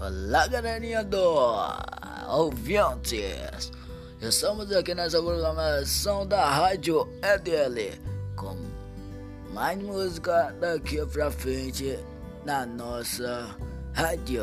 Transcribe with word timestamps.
Olá, 0.00 0.46
galerinha 0.46 1.04
do 1.04 1.18
ouvintes. 2.26 3.70
Estamos 4.18 4.72
aqui 4.72 4.94
nessa 4.94 5.22
programação 5.22 6.26
da 6.26 6.48
Rádio 6.48 7.06
EDL 7.22 8.00
com 8.34 8.56
mais 9.52 9.78
música 9.78 10.56
daqui 10.58 11.04
pra 11.04 11.30
frente 11.30 11.98
na 12.46 12.64
nossa 12.64 13.54
rádio. 13.92 14.42